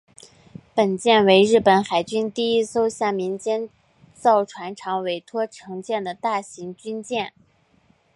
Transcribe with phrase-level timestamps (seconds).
[0.73, 3.69] 本舰为日本海军第一艘向民间
[4.15, 7.31] 造船厂委托承建的大型军舰。